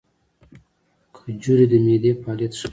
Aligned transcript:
کجورې 1.15 1.65
د 1.71 1.73
معدې 1.85 2.11
فعالیت 2.21 2.53
ښه 2.59 2.67
کوي. 2.67 2.69